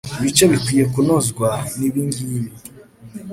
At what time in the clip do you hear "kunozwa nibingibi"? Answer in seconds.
0.93-2.51